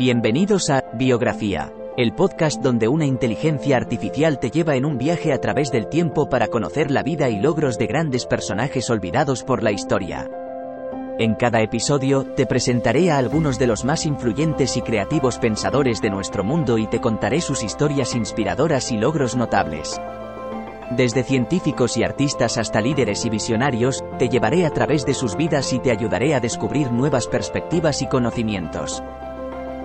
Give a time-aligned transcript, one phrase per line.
[0.00, 5.42] Bienvenidos a Biografía, el podcast donde una inteligencia artificial te lleva en un viaje a
[5.42, 9.72] través del tiempo para conocer la vida y logros de grandes personajes olvidados por la
[9.72, 10.26] historia.
[11.18, 16.08] En cada episodio, te presentaré a algunos de los más influyentes y creativos pensadores de
[16.08, 20.00] nuestro mundo y te contaré sus historias inspiradoras y logros notables.
[20.92, 25.74] Desde científicos y artistas hasta líderes y visionarios, te llevaré a través de sus vidas
[25.74, 29.02] y te ayudaré a descubrir nuevas perspectivas y conocimientos.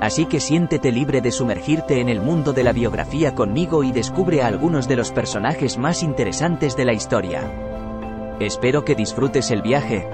[0.00, 4.40] Así que siéntete libre de sumergirte en el mundo de la biografía conmigo y descubre
[4.40, 7.42] a algunos de los personajes más interesantes de la historia.
[8.40, 10.08] Espero que disfrutes el viaje.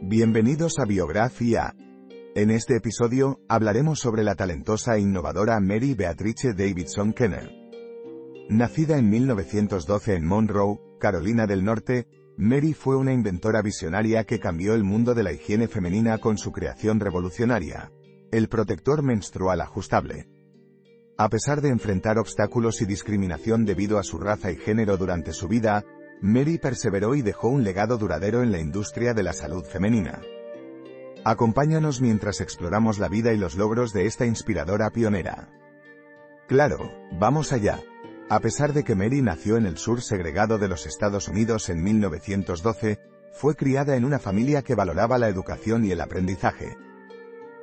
[0.00, 1.74] Bienvenidos a Biografía.
[2.36, 7.50] En este episodio, hablaremos sobre la talentosa e innovadora Mary Beatrice Davidson Kenner.
[8.50, 14.74] Nacida en 1912 en Monroe, Carolina del Norte, Mary fue una inventora visionaria que cambió
[14.74, 17.90] el mundo de la higiene femenina con su creación revolucionaria,
[18.30, 20.28] el protector menstrual ajustable.
[21.16, 25.48] A pesar de enfrentar obstáculos y discriminación debido a su raza y género durante su
[25.48, 25.86] vida,
[26.20, 30.20] Mary perseveró y dejó un legado duradero en la industria de la salud femenina.
[31.28, 35.48] Acompáñanos mientras exploramos la vida y los logros de esta inspiradora pionera.
[36.46, 37.80] Claro, vamos allá.
[38.30, 41.82] A pesar de que Mary nació en el sur segregado de los Estados Unidos en
[41.82, 43.00] 1912,
[43.32, 46.76] fue criada en una familia que valoraba la educación y el aprendizaje.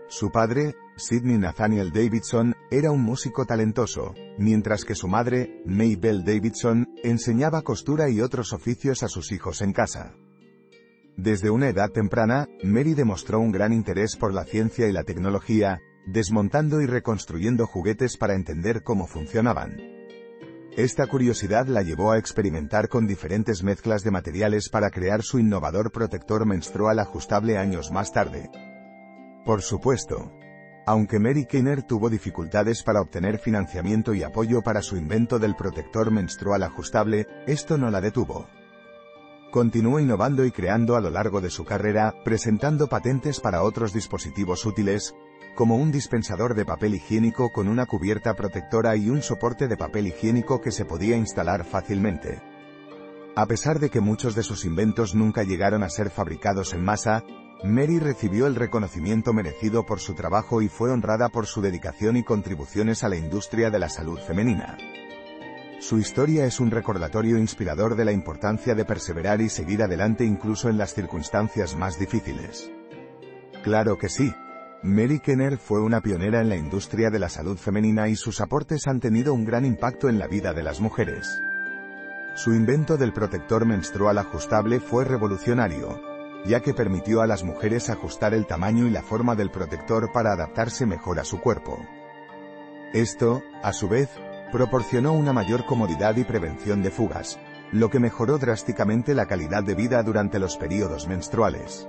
[0.10, 6.90] Su padre, Sidney Nathaniel Davidson, era un músico talentoso, mientras que su madre, Maybelle Davidson,
[7.02, 10.18] enseñaba costura y otros oficios a sus hijos en casa.
[11.18, 15.80] Desde una edad temprana, Mary demostró un gran interés por la ciencia y la tecnología,
[16.08, 19.78] desmontando y reconstruyendo juguetes para entender cómo funcionaban.
[20.76, 25.92] Esta curiosidad la llevó a experimentar con diferentes mezclas de materiales para crear su innovador
[25.92, 28.50] protector menstrual ajustable años más tarde.
[29.46, 30.32] Por supuesto,
[30.88, 36.10] aunque Mary Kenner tuvo dificultades para obtener financiamiento y apoyo para su invento del protector
[36.10, 38.48] menstrual ajustable, esto no la detuvo.
[39.54, 44.66] Continuó innovando y creando a lo largo de su carrera, presentando patentes para otros dispositivos
[44.66, 45.14] útiles,
[45.54, 50.08] como un dispensador de papel higiénico con una cubierta protectora y un soporte de papel
[50.08, 52.42] higiénico que se podía instalar fácilmente.
[53.36, 57.24] A pesar de que muchos de sus inventos nunca llegaron a ser fabricados en masa,
[57.64, 62.24] Mary recibió el reconocimiento merecido por su trabajo y fue honrada por su dedicación y
[62.24, 64.80] contribuciones a la industria de la salud femenina.
[65.84, 70.70] Su historia es un recordatorio inspirador de la importancia de perseverar y seguir adelante incluso
[70.70, 72.72] en las circunstancias más difíciles.
[73.66, 74.34] Claro que sí.
[74.82, 78.88] Mary Kenner fue una pionera en la industria de la salud femenina y sus aportes
[78.88, 81.28] han tenido un gran impacto en la vida de las mujeres.
[82.36, 86.00] Su invento del protector menstrual ajustable fue revolucionario,
[86.46, 90.32] ya que permitió a las mujeres ajustar el tamaño y la forma del protector para
[90.32, 91.78] adaptarse mejor a su cuerpo.
[92.94, 94.10] Esto, a su vez,
[94.54, 97.40] proporcionó una mayor comodidad y prevención de fugas,
[97.72, 101.88] lo que mejoró drásticamente la calidad de vida durante los periodos menstruales.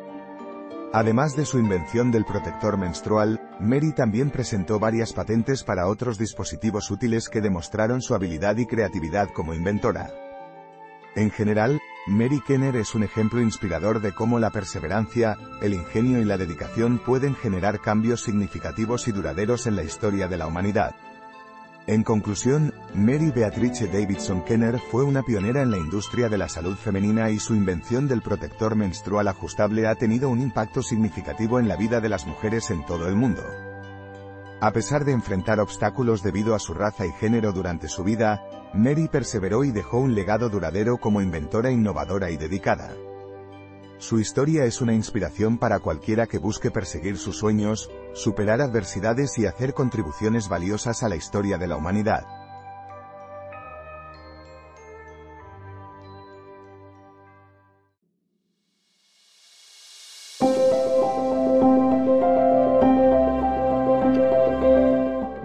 [0.95, 6.91] Además de su invención del protector menstrual, Mary también presentó varias patentes para otros dispositivos
[6.91, 10.11] útiles que demostraron su habilidad y creatividad como inventora.
[11.17, 16.25] En general, Mary Kenner es un ejemplo inspirador de cómo la perseverancia, el ingenio y
[16.25, 20.95] la dedicación pueden generar cambios significativos y duraderos en la historia de la humanidad.
[21.87, 26.77] En conclusión, Mary Beatrice Davidson Kenner fue una pionera en la industria de la salud
[26.77, 31.77] femenina y su invención del protector menstrual ajustable ha tenido un impacto significativo en la
[31.77, 33.43] vida de las mujeres en todo el mundo.
[34.63, 39.09] A pesar de enfrentar obstáculos debido a su raza y género durante su vida, Mary
[39.09, 42.95] perseveró y dejó un legado duradero como inventora innovadora y dedicada.
[43.99, 49.47] Su historia es una inspiración para cualquiera que busque perseguir sus sueños, superar adversidades y
[49.47, 52.25] hacer contribuciones valiosas a la historia de la humanidad.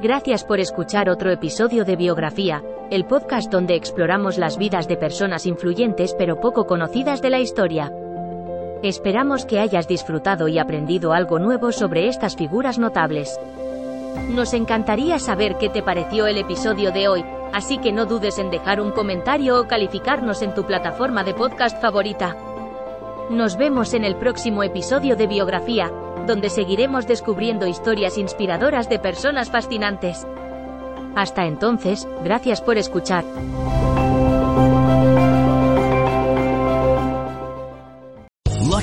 [0.01, 5.45] Gracias por escuchar otro episodio de Biografía, el podcast donde exploramos las vidas de personas
[5.45, 7.91] influyentes pero poco conocidas de la historia.
[8.81, 13.37] Esperamos que hayas disfrutado y aprendido algo nuevo sobre estas figuras notables.
[14.29, 18.49] Nos encantaría saber qué te pareció el episodio de hoy, así que no dudes en
[18.49, 22.37] dejar un comentario o calificarnos en tu plataforma de podcast favorita.
[23.29, 25.91] Nos vemos en el próximo episodio de Biografía,
[26.25, 30.25] donde seguiremos descubriendo historias inspiradoras de personas fascinantes.
[31.15, 33.25] Hasta entonces, gracias por escuchar.